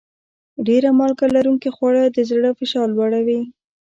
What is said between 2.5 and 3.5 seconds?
فشار لوړوي.